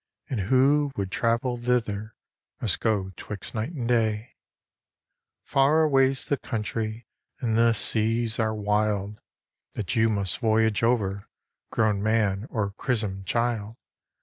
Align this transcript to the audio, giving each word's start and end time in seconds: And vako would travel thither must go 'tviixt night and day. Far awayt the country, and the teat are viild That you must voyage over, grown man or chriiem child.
And 0.31 0.39
vako 0.39 0.91
would 0.97 1.11
travel 1.11 1.57
thither 1.57 2.15
must 2.59 2.79
go 2.79 3.11
'tviixt 3.17 3.53
night 3.53 3.73
and 3.73 3.87
day. 3.87 4.33
Far 5.43 5.83
awayt 5.87 6.25
the 6.27 6.37
country, 6.37 7.05
and 7.39 7.55
the 7.55 7.73
teat 7.79 8.39
are 8.39 8.55
viild 8.55 9.19
That 9.73 9.95
you 9.95 10.09
must 10.09 10.39
voyage 10.39 10.81
over, 10.81 11.27
grown 11.69 12.01
man 12.01 12.47
or 12.49 12.71
chriiem 12.71 13.25
child. 13.27 13.75